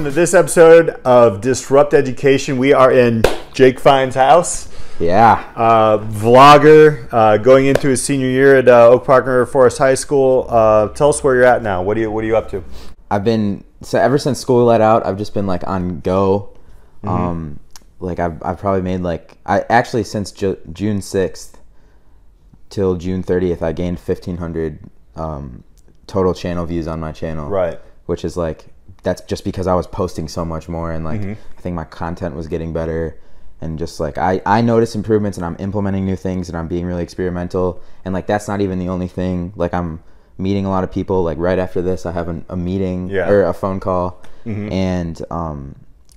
[0.00, 2.56] welcome to this episode of Disrupt Education.
[2.56, 3.22] We are in
[3.52, 4.70] Jake Fine's house.
[4.98, 5.52] Yeah.
[5.54, 9.96] Uh, vlogger, uh, going into his senior year at uh, Oak Park River Forest High
[9.96, 10.46] School.
[10.48, 11.82] Uh, tell us where you're at now.
[11.82, 12.64] What are you What are you up to?
[13.10, 15.04] I've been so ever since school let out.
[15.04, 16.56] I've just been like on go.
[17.04, 17.60] Um,
[17.98, 21.60] like I've I've probably made like I actually since Ju- June sixth
[22.70, 24.78] till June thirtieth, I gained fifteen hundred
[25.14, 25.62] um,
[26.06, 27.50] total channel views on my channel.
[27.50, 27.78] Right.
[28.06, 28.64] Which is like
[29.02, 32.34] that's just because I was posting so much more and like I think my content
[32.36, 33.16] was getting better
[33.60, 36.86] and just like I I notice improvements and I'm implementing new things and I'm being
[36.86, 39.52] really experimental and like that's not even the only thing.
[39.56, 40.02] Like I'm
[40.38, 41.22] meeting a lot of people.
[41.22, 43.28] Like right after this, I have an, a meeting Yeah.
[43.28, 44.20] or a phone call
[44.72, 45.74] and um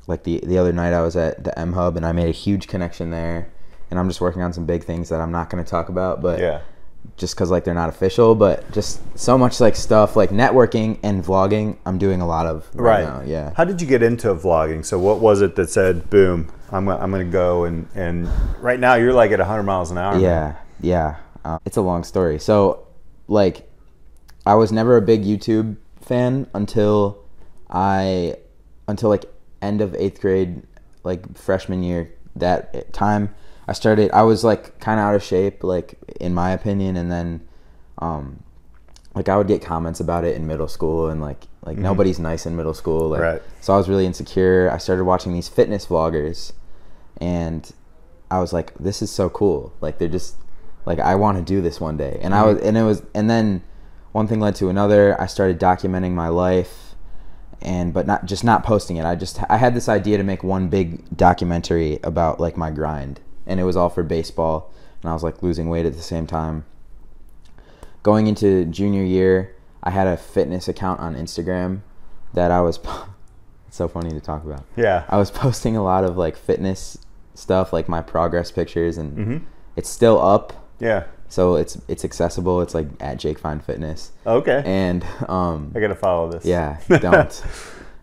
[0.08, 2.32] like the the other night I was at the M Hub and I made a
[2.32, 3.50] huge connection there
[3.92, 6.22] and I'm just working on some big things that I'm not going to talk about
[6.22, 6.62] but Yeah.
[7.18, 11.24] Just because like they're not official but just so much like stuff like networking and
[11.24, 13.04] vlogging i'm doing a lot of right, Right.
[13.04, 14.84] now yeah How did you get into vlogging?
[14.84, 18.28] So what was it that said, boom, I'm, I'm to go and, and
[18.60, 20.18] right now you're like at 100 miles an hour.
[20.18, 22.88] yeah yeah uh, it's a long story so
[23.28, 23.70] like
[24.46, 27.24] i was never a big youtube fan until
[27.70, 28.36] i
[28.88, 29.26] until like
[29.62, 30.64] end of eighth grade
[31.04, 33.34] like freshman year that time
[33.68, 37.12] i started i was like kind of out of shape like in my opinion and
[37.12, 37.42] then
[38.00, 38.44] um
[39.16, 42.48] like I would get comments about it in middle school and like like nobody's nice
[42.48, 43.42] in middle school like Right.
[43.62, 44.72] so I was really insecure.
[44.72, 46.52] I started watching these fitness vloggers
[47.22, 47.72] and
[48.32, 49.72] I was like this is so cool.
[49.82, 50.36] Like they're just
[50.88, 52.18] like I want to do this one day.
[52.24, 53.62] And I was and it was and then
[54.14, 55.20] one thing led to another.
[55.22, 56.96] I started documenting my life
[57.62, 59.06] and but not just not posting it.
[59.06, 63.20] I just I had this idea to make one big documentary about like my grind
[63.46, 66.26] and it was all for baseball and I was like losing weight at the same
[66.28, 66.66] time
[68.02, 71.82] going into junior year, I had a fitness account on Instagram
[72.34, 72.78] that I was.
[73.68, 74.64] it's so funny to talk about.
[74.76, 75.04] Yeah.
[75.10, 76.98] I was posting a lot of like fitness
[77.34, 79.38] stuff, like my progress pictures, and Mm-hmm.
[79.76, 80.68] it's still up.
[80.80, 81.06] Yeah.
[81.30, 82.62] So it's it's accessible.
[82.62, 84.62] It's like at Jake Fine Fitness, Okay.
[84.66, 86.46] and um, I got to follow this.
[86.46, 87.44] yeah, don't.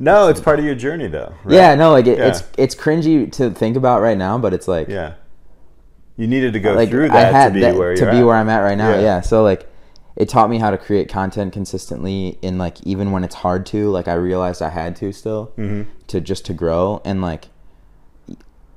[0.00, 1.32] no, it's part of your journey though.
[1.44, 1.54] right?
[1.54, 2.26] Yeah, no, like it, Yeah.
[2.28, 5.12] it's it's cringy to think about right now, but it's like Yeah.
[6.16, 8.18] You needed to go like through I that had to be that- where to be
[8.18, 8.24] at.
[8.24, 8.90] where I'm at right now.
[8.94, 9.00] Yeah.
[9.00, 9.20] Yeah.
[9.20, 9.66] So like,
[10.16, 12.38] it taught me how to create content consistently.
[12.42, 15.88] In like even when it's hard to, like I realized I had to still Mm-hmm.
[16.08, 17.46] to just to grow and like,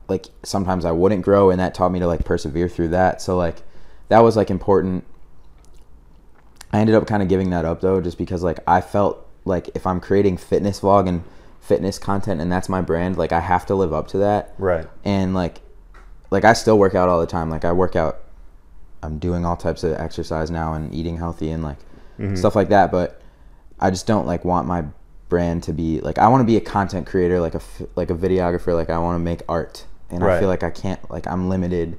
[0.08, 3.22] like sometimes I wouldn't grow, and that taught me to like persevere through that.
[3.22, 3.64] So like,
[4.10, 5.04] that was like important.
[6.72, 9.70] I ended up kind of giving that up though, just because like I felt like
[9.76, 11.24] if I'm creating fitness vlog and
[11.62, 14.88] fitness content and that's my brand, like I have to live up to that Right.
[15.04, 15.62] and like
[16.34, 17.50] like I still work out all the time.
[17.50, 18.20] Like I work out
[19.02, 21.78] I'm doing all types of exercise now and eating healthy and like
[22.20, 22.36] Mm-hmm.
[22.36, 23.20] stuff like that, but
[23.80, 24.86] I just don't like want my
[25.30, 27.62] brand to be like I want to be a content creator, like a
[27.96, 29.86] like a videographer, like I want to make art.
[30.12, 31.98] And I feel like I can't like I'm limited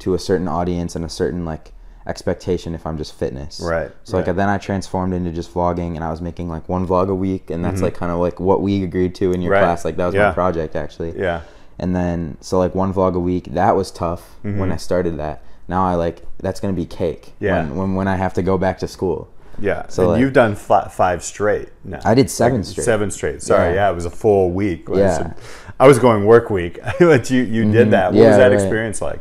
[0.00, 1.72] to a certain audience and a certain like
[2.06, 3.60] expectation if I'm just fitness.
[3.64, 6.86] Right, So like then I transformed into just vlogging and I was making like one
[6.86, 9.52] vlog a week and that's like kind of like what we agreed to in your
[9.54, 9.62] Mm-hmm.
[9.62, 9.66] Right.
[9.68, 9.84] class.
[9.86, 10.28] Like that was Yeah.
[10.28, 11.18] my project actually.
[11.18, 11.40] Yeah.
[11.78, 14.58] And then so like one vlog a week, that was tough Mm-hmm.
[14.58, 15.42] when I started that.
[15.68, 17.32] Now I like that's gonna be cake.
[17.40, 17.62] Yeah.
[17.66, 19.28] When when, when I have to go back to school.
[19.58, 19.86] Yeah.
[19.88, 21.70] So, and like- you've done fi- five straight.
[21.84, 22.00] now.
[22.04, 22.84] I did seven straight.
[22.84, 23.42] Seven straight.
[23.42, 23.70] Sorry.
[23.70, 23.86] Yeah.
[23.86, 23.90] Yeah.
[23.90, 24.88] it was a full week.
[24.90, 25.32] I Yeah.
[25.80, 28.12] I was going work week, but you you did that.
[28.12, 28.52] What was that right.
[28.52, 29.20] experience like?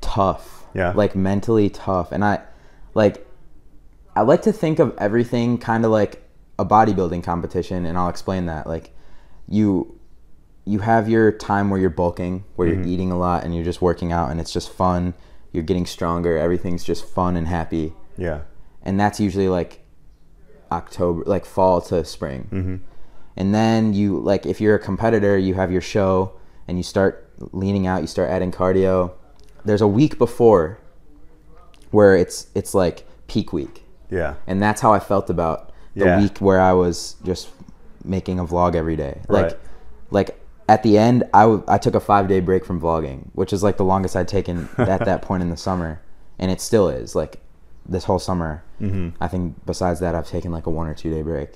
[0.00, 0.64] Tough.
[0.74, 0.92] Yeah.
[0.94, 2.12] Like mentally tough.
[2.12, 2.40] And I
[2.94, 3.26] like
[4.16, 6.22] I like to think of everything kind of like
[6.58, 8.66] a bodybuilding competition and I'll explain that.
[8.66, 8.90] Like
[9.48, 9.98] you
[10.64, 12.82] you have your time where you're bulking, where Mm-hmm.
[12.84, 15.14] you're eating a lot and you're just working out and it's just fun.
[15.52, 17.92] You're getting stronger, everything's just fun and happy.
[18.16, 18.40] Yeah.
[18.82, 19.80] and that's usually like
[20.70, 22.48] October, like fall to spring.
[22.52, 22.76] Mm-hmm.
[23.36, 26.32] And then you like if you're a competitor, you have your show
[26.68, 29.12] and you start leaning out, you start adding cardio.
[29.64, 30.78] There's a week before
[31.90, 34.34] where it's it's like peak week, Yeah.
[34.46, 36.20] and that's how I felt about the Yeah.
[36.20, 37.48] week where I was just
[38.04, 39.20] making a vlog every day.
[39.28, 39.58] Like Right.
[40.10, 40.39] like
[40.70, 43.62] at the end, I, w- I took a five day break from vlogging, which is
[43.62, 46.00] like the longest I'd taken at that point in the summer,
[46.38, 47.40] and it still is like
[47.86, 48.62] this whole summer.
[48.80, 49.08] Mm-hmm.
[49.20, 51.50] I think besides that, I've taken like a one or two day break,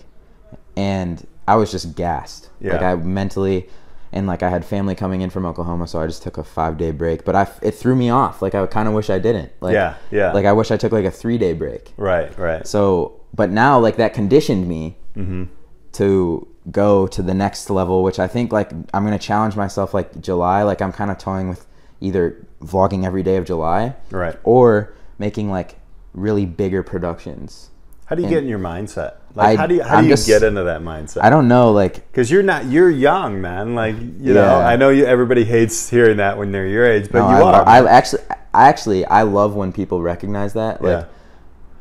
[0.77, 2.51] and I was just gassed.
[2.73, 3.69] Like I mentally,
[4.13, 6.77] and like I had family coming in from Oklahoma, so I just took a five
[6.79, 7.25] day break.
[7.25, 8.43] But I it threw me off.
[8.43, 9.53] Like I kind of wish I didn't.
[9.61, 10.33] Like, Yeah, yeah.
[10.33, 11.93] Like I wish I took like a three day break.
[11.97, 12.37] Right.
[12.39, 12.67] Right.
[12.67, 15.45] So, but now like that conditioned me Mm-hmm.
[15.93, 20.21] to go to the next level, which I think like I'm gonna challenge myself like
[20.21, 20.63] July.
[20.63, 21.67] Like I'm kind of toying with
[22.01, 24.37] either vlogging every day of July, Right.
[24.45, 25.77] or making like
[26.15, 27.71] really bigger productions.
[28.07, 29.15] How do you And- get in your mindset?
[29.37, 31.23] Like, I- how do you how I'm do you just- get into that mindset?
[31.25, 33.75] I don't know, like Because you're not, you're young, man.
[33.75, 35.05] Like, you know, I know you.
[35.07, 37.53] Everybody hates hearing that when they're your age, but no, you I, are.
[37.53, 38.23] lo- I actually,
[38.55, 40.83] I actually, I love when people recognize that.
[40.83, 41.05] Like, yeah,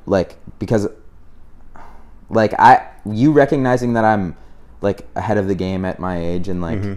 [0.07, 0.88] like because
[2.29, 4.36] like I you recognizing that I'm
[4.83, 6.94] like ahead of the game at my age and like Mm-hmm.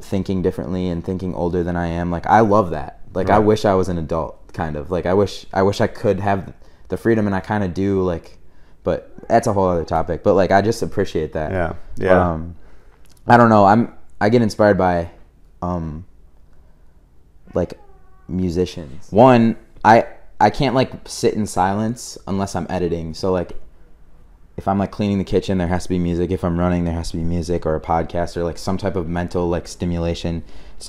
[0.00, 3.64] thinking differently and thinking older than I am like I love that like I wish
[3.64, 6.52] I was an adult kind of like I wish I wish I could have
[6.88, 8.38] the freedom and I kind of do like
[8.84, 12.32] but that's a whole other topic but like I just appreciate that yeah, yeah.
[12.32, 12.56] um,
[13.26, 13.64] I don't know.
[13.64, 15.10] I'm I get inspired by
[15.62, 16.04] um
[17.54, 17.78] like
[18.28, 19.10] musicians.
[19.12, 20.06] One, I
[20.40, 23.14] I can't like sit in silence unless I'm editing.
[23.14, 23.52] So like
[24.56, 26.30] if I'm like cleaning the kitchen, there has to be music.
[26.30, 28.96] If I'm running, there has to be music or a podcast or like some type
[28.96, 30.44] of mental like stimulation.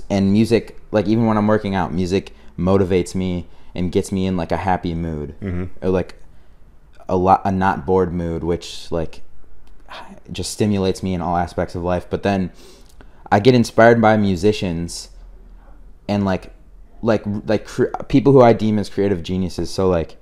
[0.10, 4.38] And music, like even when I'm working out, music motivates me and gets me in
[4.38, 5.66] like a happy mood mm-hmm.
[5.82, 6.16] or like
[7.08, 9.22] a lot a not bored mood, which like
[10.32, 12.08] just stimulates me in all aspects of life.
[12.10, 12.52] But then
[13.32, 15.10] I get inspired by musicians
[16.08, 16.54] and like
[17.02, 19.70] like like cre- people who I deem as creative geniuses.
[19.70, 20.18] So like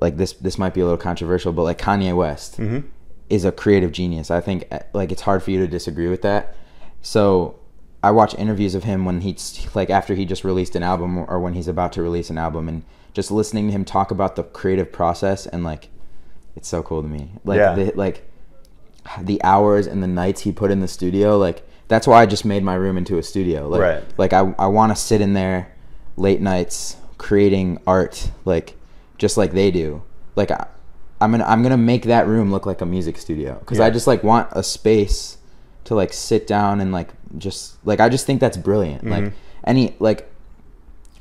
[0.00, 2.86] like this this might be a little controversial, but like Kanye West Mm-hmm.
[3.28, 4.30] is a creative genius.
[4.30, 6.54] I think uh, like it's hard for you to disagree with that.
[7.02, 7.56] So
[8.02, 11.38] I watch interviews of him when he's like after he just released an album or
[11.38, 12.82] when he's about to release an album and
[13.12, 15.88] just listening to him talk about the creative process and like
[16.56, 17.30] it's so cool to me.
[17.44, 17.74] Like Yeah.
[17.74, 18.26] the, like
[19.20, 22.44] the hours and the nights he put in the studio like that's why I just
[22.44, 23.68] made my room into a studio.
[23.68, 24.04] Like Right.
[24.18, 25.72] like I I want to sit in there
[26.16, 28.76] late nights creating art like
[29.20, 30.02] just like they do.
[30.34, 30.66] Like I,
[31.20, 33.84] I'm gonna I'm gonna make that room look like a music studio because Yeah.
[33.86, 35.38] I just like want a space
[35.84, 39.04] to like sit down and like just like I just think that's brilliant.
[39.04, 39.24] Mm-hmm.
[39.26, 39.32] Like
[39.64, 40.26] any like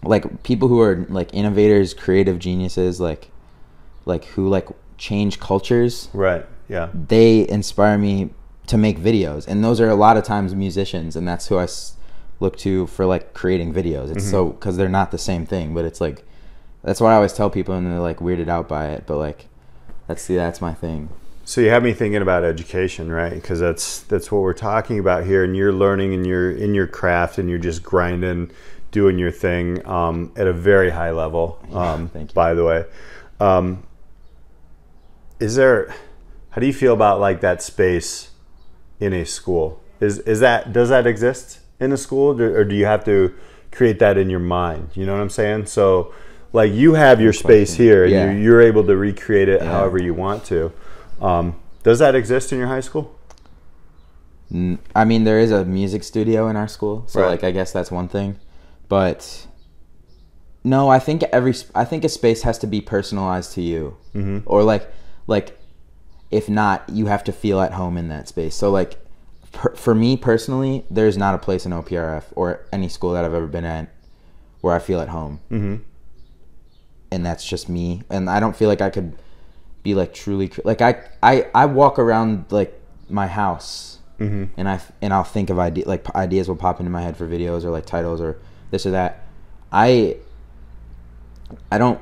[0.04, 3.30] like people who are like innovators, creative geniuses, like
[4.06, 4.68] like who like
[4.98, 6.46] change cultures Right.
[6.68, 6.90] Yeah.
[6.94, 8.32] they inspire me
[8.68, 11.64] to make videos and those are a lot of times musicians and that's who i
[11.64, 11.96] s-
[12.40, 15.86] look to for like creating videos it's so because they're not the same thing but
[15.86, 16.24] it's like
[16.84, 19.48] that's what i always tell people and they're like weirded out by it but like
[20.08, 21.10] that's the that's my thing
[21.50, 23.34] So you have me thinking about education, right?
[23.34, 26.86] Because that's that's what we're talking about here, and you're learning and you're in your
[26.86, 28.52] craft and you're just grinding,
[28.92, 31.58] doing your thing um, at a very high level.
[31.74, 32.36] Um, thank you.
[32.36, 32.86] By the way,
[33.40, 33.82] um,
[35.40, 35.92] is there?
[36.52, 38.30] How do you feel about like that space
[39.00, 39.82] in a school?
[40.00, 43.34] Is is that does that exist in a school, or or do you have to
[43.72, 44.90] create that in your mind?
[44.94, 45.66] You know what I'm saying?
[45.66, 46.14] So.
[46.54, 48.32] Like you have your space here, and Yeah.
[48.32, 49.72] you, you're able to recreate it Yeah.
[49.72, 50.72] however you want to.
[51.22, 53.16] Um, does that exist in your high school?
[54.96, 57.28] i mean there is a music studio in our school so Right.
[57.30, 58.40] like i guess that's one thing
[58.88, 59.46] but
[60.64, 64.42] no i think every i think a space has to be personalized to you Mhm.
[64.48, 64.92] or like
[65.28, 65.56] like
[66.32, 68.98] if not you have to feel at home in that space so like
[69.52, 73.36] per, for me personally there's not a place in oprf or any school that i've
[73.36, 73.90] ever been at
[74.62, 75.76] where i feel at home Mm-hmm.
[77.12, 78.04] And that's just me.
[78.10, 79.14] And i don't feel like i could
[79.84, 82.74] be like truly like i i, I walk around like
[83.10, 84.46] my house Mm-hmm.
[84.58, 87.26] and I and i'll think of idea like ideas will pop into my head for
[87.26, 88.38] videos or like titles or
[88.70, 89.24] this or that.
[89.72, 90.18] I
[91.72, 92.02] i don't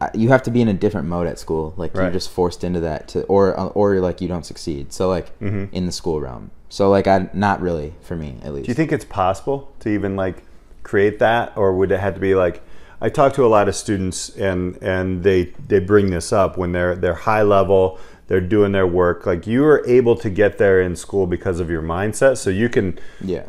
[0.00, 1.72] I- you have to be in a different mode at school.
[1.76, 4.92] Like you're just forced into that to or or like you don't succeed.
[4.94, 5.68] So like Mhm.
[5.72, 6.50] in the school realm.
[6.70, 9.88] So like i not really for me at least Do you think it's possible to
[9.90, 10.42] even like
[10.82, 12.62] create that, or would it have to be like?
[13.04, 16.72] I talk to a lot of students, and and they they bring this up when
[16.72, 19.26] they're they're high level, they're doing their work.
[19.26, 22.70] Like you are able to get there in school because of your mindset, so you
[22.70, 23.44] can yeah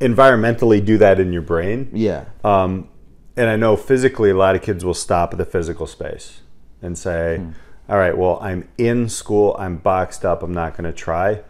[0.00, 1.90] environmentally do that in your brain.
[1.92, 2.88] yeah Um,
[3.36, 6.40] and I know physically, a lot of kids will stop at the physical space
[6.80, 7.50] and say, Hmm.
[7.86, 9.54] "All right, well, I'm in school.
[9.58, 10.42] I'm boxed up.
[10.42, 11.42] I'm not going to try."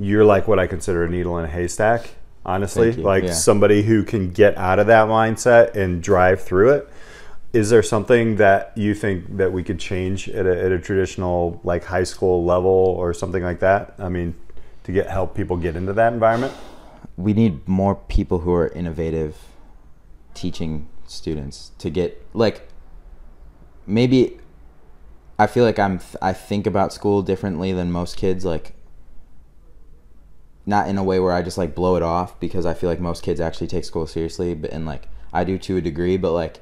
[0.00, 2.16] You're like what I consider a needle in a haystack.
[2.44, 3.32] Honestly, like Yeah.
[3.32, 6.88] somebody who can get out of that mindset and drive through it.
[7.52, 11.60] Is there something that you think that we could change at a, at a traditional
[11.64, 13.94] like high school level or something like that?
[13.98, 14.34] I mean,
[14.84, 16.52] to get help people get into that environment.
[17.16, 19.36] we need more people who are innovative
[20.34, 22.66] teaching students to get like
[23.86, 24.38] maybe
[25.38, 28.72] I feel like I'm I think about school differently than most kids like
[30.64, 33.00] not in a way where I just like blow it off because I feel like
[33.00, 36.32] most kids actually take school seriously but and like I do to a degree but
[36.32, 36.60] like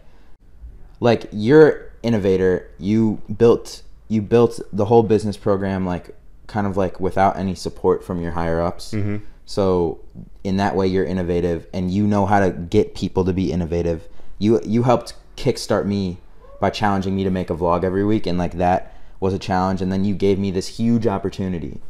[1.00, 2.70] like you're innovator.
[2.78, 6.14] You built you built the whole business program like
[6.46, 8.92] kind of like without any support from your higher ups.
[8.92, 9.18] Mm-hmm.
[9.46, 10.00] so
[10.42, 14.08] in that way you're innovative and you know how to get people to be innovative.
[14.38, 16.18] You you helped kickstart me
[16.60, 19.82] by challenging me to make a vlog every week and like that was a challenge
[19.82, 21.80] and then you gave me this huge opportunity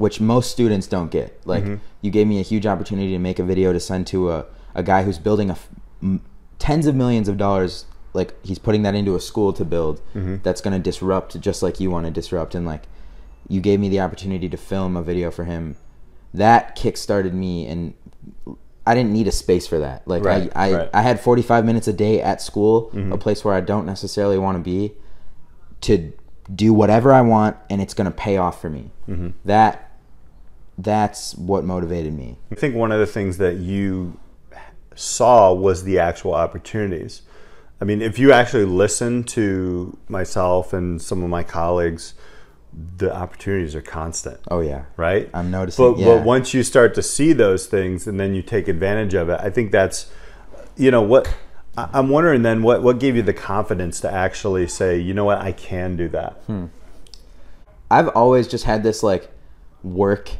[0.00, 1.38] which most students don't get.
[1.44, 1.74] Like mm-hmm.
[2.00, 4.82] you gave me a huge opportunity to make a video to send to a, a
[4.82, 5.68] guy who's building a f-
[6.02, 6.24] m-
[6.58, 10.36] tens of millions of dollars like he's putting that into a school to build mm-hmm.
[10.42, 12.54] that's going to disrupt just like you want to disrupt.
[12.54, 12.84] And like
[13.46, 15.76] you gave me the opportunity to film a video for him.
[16.32, 17.92] That kick-started me and
[18.86, 20.08] i didn't need a space for that.
[20.08, 20.90] Like Right, I, I, right.
[20.94, 23.12] I had 45 minutes a day at school mm-hmm.
[23.12, 24.94] a place where i don't necessarily want to be
[25.82, 26.10] to
[26.54, 28.90] do whatever i want and it's going to pay off for me.
[29.44, 29.89] That
[30.78, 34.18] that's what motivated me I think one of the things that you
[34.94, 37.22] saw was the actual opportunities.
[37.80, 42.14] I mean, if you actually listen to myself and some of my colleagues,
[42.98, 45.28] the opportunities are constant, oh yeah right?
[45.34, 46.04] i'm noticing But, yeah.
[46.06, 49.40] but once you start to see those things and then you take advantage of it,
[49.42, 50.10] I think that's,
[50.76, 51.32] you know, what
[51.76, 55.38] I'm wondering then what, what gave you the confidence to actually say, you know what,
[55.38, 56.34] I can do that.
[56.46, 56.66] Hmm.
[57.90, 59.30] I've always just had this like
[59.82, 60.30] work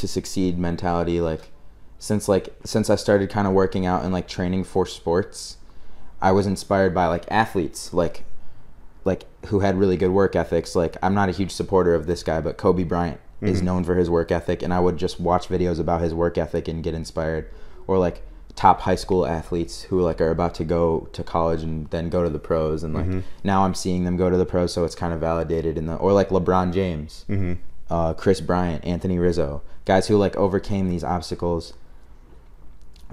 [0.00, 1.50] to succeed mentality like
[1.98, 5.58] since like since I started kind of working out and like training for sports
[6.20, 8.24] I was inspired by like athletes like
[9.04, 10.76] like who had really good work ethics.
[10.76, 13.66] Like I'm not a huge supporter of this guy but Kobe Bryant is mm-hmm.
[13.66, 16.68] known for his work ethic and I would just watch videos about his work ethic
[16.68, 17.50] and get inspired.
[17.86, 18.22] Or like
[18.56, 22.22] top high school athletes who like are about to go to college and then go
[22.22, 23.20] to the pros and like mm-hmm.
[23.42, 25.94] now I'm seeing them go to the pros so it's kind of validated in the
[25.94, 27.54] or like LeBron James mm-hmm.
[27.90, 31.72] Uh, Kris Bryant Anthony Rizzo guys who like overcame these obstacles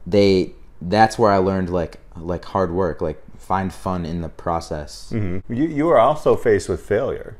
[0.05, 5.07] they that's where I learned like like hard work like find fun in the process
[5.11, 7.37] You, you were also faced with failure.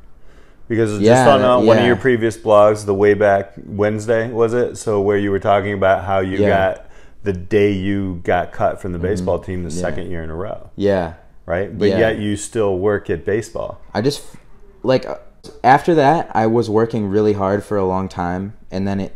[0.68, 4.52] Because just Yeah, on uh, one of your previous blogs, the way back Wednesday, was
[4.52, 4.76] it?
[4.76, 6.48] So where you were talking about how you Yeah.
[6.48, 6.86] got
[7.24, 9.78] the day you got cut from the baseball team the Mm-hmm.
[9.80, 11.14] Second year in a row, yeah
[11.46, 11.76] right?
[11.78, 13.80] But yet you still work at baseball.
[13.94, 14.22] I just
[14.82, 15.16] like uh,
[15.62, 19.14] after that I was working really hard for a long time and then it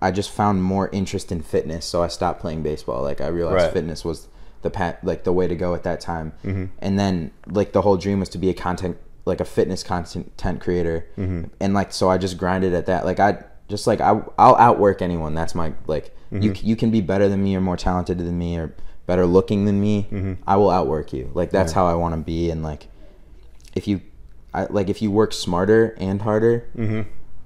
[0.00, 3.02] I just found more interest in fitness so I stopped playing baseball.
[3.02, 3.72] Like I realized Right.
[3.72, 4.28] fitness was
[4.62, 6.32] the pat like the way to go at that time.
[6.44, 6.66] Mm-hmm.
[6.78, 10.60] And then like the whole dream was to be a content like a fitness content
[10.60, 11.06] creator.
[11.16, 11.44] Mm-hmm.
[11.60, 13.04] And like so I just grinded at that.
[13.04, 15.34] Like I just like I, I'll outwork anyone.
[15.34, 16.42] That's my like mm-hmm.
[16.42, 18.74] you you can be better than me or more talented than me or
[19.06, 20.06] better looking than me.
[20.46, 21.30] I will outwork you.
[21.34, 22.50] Like that's how I want to be.
[22.50, 22.88] And like
[23.74, 24.00] if you
[24.54, 26.64] I, like if you work smarter and harder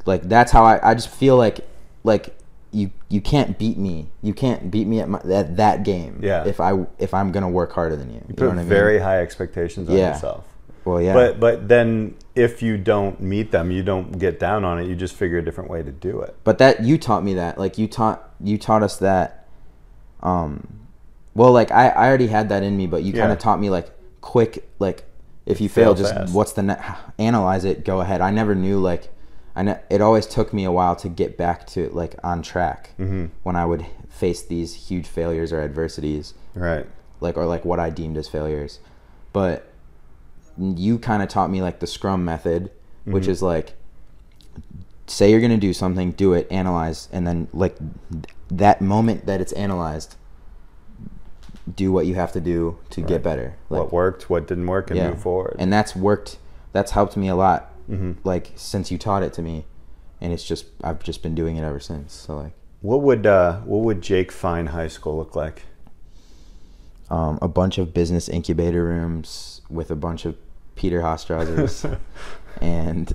[0.07, 1.61] like that's how I, I just feel like
[2.05, 2.37] like
[2.71, 6.45] you you can't beat me you can't beat me at, my, at that game Yeah.
[6.47, 8.69] if I if I'm gonna work harder than you you, know Put what I mean
[8.69, 10.15] very high expectations on Yeah.
[10.15, 10.45] yourself.
[10.85, 14.79] well yeah But but then if you don't meet them, you don't get down on
[14.81, 14.87] it.
[14.89, 16.35] You just figure a different way to do it.
[16.45, 19.47] but that you taught me that like you taught you taught us that
[20.23, 20.67] um
[21.35, 23.69] well like i i already had that in me but you kind of taught me
[23.71, 23.91] like
[24.21, 25.05] quick like
[25.47, 26.35] if you fail, Fail just fast.
[26.35, 26.81] what's the ne-
[27.19, 29.11] analyze it go ahead i never knew like
[29.57, 32.91] i ne- it always took me a while to get back to like on track
[32.99, 33.27] Mm-hmm.
[33.43, 36.87] when i would face these huge failures or adversities Right.
[37.21, 38.79] like or like what I deemed as failures.
[39.33, 39.69] But
[40.59, 42.71] you kind of taught me like the scrum method,
[43.05, 43.73] which is like
[45.07, 49.25] say you're going to do something, do it, analyze and then like th- that moment
[49.27, 50.17] that it's analyzed
[51.76, 53.09] do what you have to do to Right.
[53.09, 53.57] get better.
[53.71, 55.57] Like what worked, what didn't work, and move forward.
[55.59, 56.38] and that's worked
[56.73, 58.17] that's helped me a lot Mhm.
[58.25, 59.64] like since you taught it to me
[60.21, 62.12] and it's just I've just been doing it ever since.
[62.14, 65.62] So like what would uh, what would Jake Fine High School look like?
[67.11, 70.35] um, a bunch of business incubator rooms with a bunch of
[70.76, 71.99] Peter Hostrawsers
[72.62, 73.12] and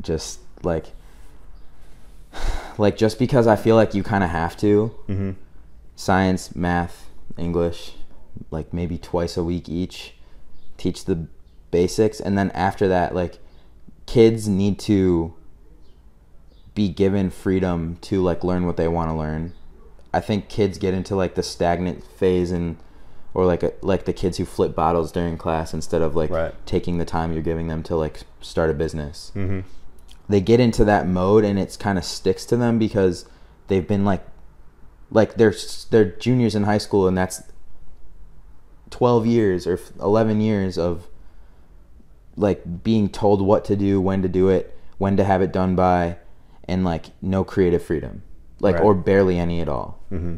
[0.00, 0.86] just like
[2.78, 5.30] like just because I feel like you kind of have to hmm
[5.96, 7.07] science, math,
[7.38, 7.92] English,
[8.50, 10.14] like maybe twice a week each,
[10.76, 11.26] teach the
[11.70, 13.38] basics, and then after that, like
[14.06, 15.34] kids need to
[16.74, 19.52] be given freedom to like learn what they want to learn.
[20.14, 22.76] I think kids get into like the stagnant phase and
[23.34, 26.54] or like a, like the kids who flip bottles during class instead of like Right.
[26.66, 29.60] taking the time you're giving them to like start a business hmm
[30.30, 33.24] they get into that mode and it's kind of sticks to them because
[33.68, 34.22] they've been like
[35.10, 35.54] like they're
[35.90, 37.42] they're juniors in high school and that's
[38.90, 41.08] 12 years or 11 years of
[42.36, 45.74] like being told what to do when to do it when to have it done
[45.76, 46.16] by
[46.66, 48.22] and like no creative freedom.
[48.60, 48.84] Like Right.
[48.84, 49.98] or barely any at all.
[50.08, 50.36] Hmm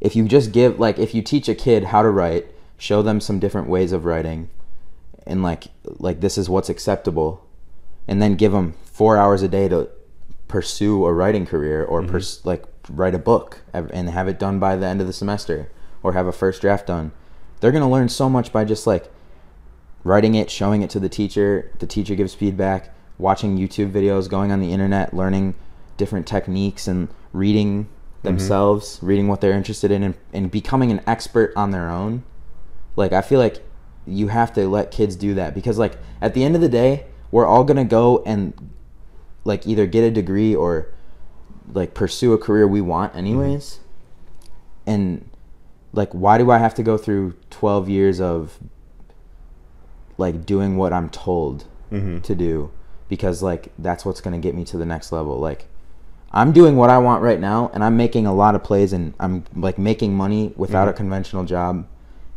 [0.00, 2.46] if you just give like if you teach a kid how to write
[2.76, 4.50] show them some different ways of writing
[5.26, 7.42] and like like this is what's acceptable
[8.06, 9.88] and then give them four hours a day to
[10.46, 14.76] pursue a writing career or pers- like write a book and have it done by
[14.76, 15.70] the end of the semester
[16.02, 17.12] or have a first draft done
[17.64, 19.10] they're going to learn so much by just like
[20.02, 21.72] writing it, showing it to the teacher.
[21.78, 22.94] The teacher gives feedback.
[23.16, 25.54] Watching YouTube videos, going on the internet, learning
[25.96, 28.26] different techniques, and reading mm-hmm.
[28.26, 32.22] themselves, reading what they're interested in, and, and becoming an expert on their own.
[32.96, 33.64] Like I feel like
[34.06, 37.06] you have to let kids do that because like at the end of the day,
[37.30, 38.52] we're all gonna go and
[39.44, 40.92] like either get a degree or
[41.72, 43.18] like pursue a career we want mm-hmm.
[43.18, 43.80] anyways.
[44.86, 45.28] And
[45.92, 48.58] like why do I have to go through 12 years of
[50.18, 52.20] like doing what I'm told mm-hmm.
[52.20, 52.70] to do
[53.08, 55.38] because like that's what's going to get me to the next level.
[55.38, 55.66] Like
[56.32, 59.14] I'm doing what I want right now and I'm making a lot of plays and
[59.20, 60.94] I'm like making money without mm-hmm.
[60.94, 61.86] a conventional job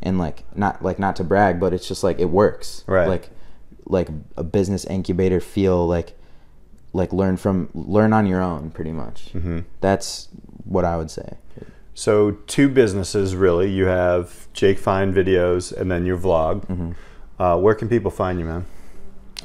[0.02, 2.84] and like not like not to brag but it's just like it works.
[2.88, 3.08] Right.
[3.08, 3.30] Like
[3.86, 6.18] like a business incubator feel like
[6.98, 9.32] like learn from learn on your own pretty much.
[9.34, 9.60] Mm-hmm.
[9.80, 10.30] That's
[10.66, 11.38] what I would say.
[11.94, 13.70] So two businesses really.
[13.72, 16.66] You have Jake Fine videos and then your vlog.
[16.68, 16.92] Mm-hmm.
[17.42, 18.66] Uh, where can people find you, man?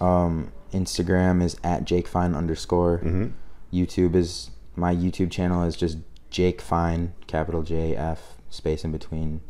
[0.01, 2.99] Um, Instagram is at Jake Fine underscore.
[2.99, 3.27] Mm-hmm.
[3.73, 5.99] YouTube is my YouTube channel is just
[6.31, 9.41] Jake Fine, capital J F space in between,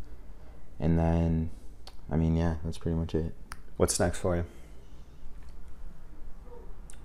[0.78, 1.50] and then,
[2.10, 3.32] I mean, yeah, that's pretty much it.
[3.76, 4.44] What's next for you?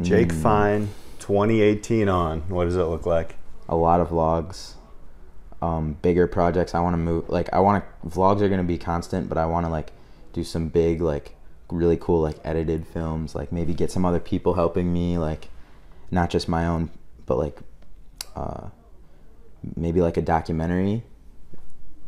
[0.02, 0.42] Jake Mm.
[0.42, 0.90] Fine,
[1.20, 2.42] 2018 on.
[2.50, 3.36] What does it look like?
[3.68, 4.74] A lot of vlogs,
[5.62, 6.76] um, bigger projects.
[6.76, 7.30] I want to move.
[7.30, 8.08] Like I want to.
[8.08, 9.92] Vlogs are gonna be constant, but I want to like
[10.34, 11.36] do some big like
[11.70, 13.34] really cool like edited films.
[13.36, 15.18] Like maybe get some other people helping me.
[15.18, 15.50] Like
[16.12, 16.92] not just my own,
[17.26, 17.58] but like
[18.36, 18.70] uh,
[19.76, 21.04] maybe like a documentary.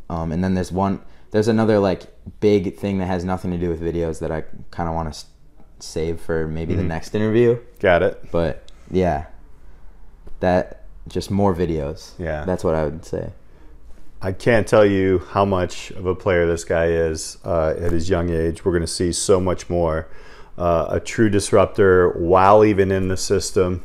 [0.09, 2.07] Um, and then there's one, there's another like
[2.39, 5.19] big thing that has nothing to do with videos that I kind of want to
[5.79, 7.59] save for maybe the next interview.
[7.79, 8.31] Got it.
[8.31, 9.25] But yeah,
[10.39, 12.11] that just more videos.
[12.17, 12.45] Yeah.
[12.45, 13.31] that's what I would say.
[14.21, 18.09] I can't tell you how much of a player this guy is uh, at his
[18.09, 18.65] young age.
[18.65, 20.07] We're going to see so much more.
[20.57, 23.81] Uh, a true disruptor while even in the system.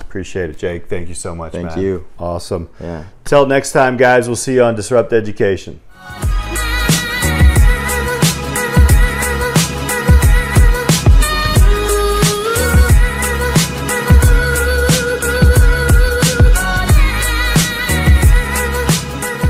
[0.00, 0.88] Appreciate it, Jake.
[0.88, 1.52] Thank you so much.
[1.52, 2.04] Thank you.
[2.18, 2.68] Awesome.
[2.80, 3.04] Yeah.
[3.24, 4.26] Till next time, guys.
[4.26, 5.80] We'll see you on Disrupt Education.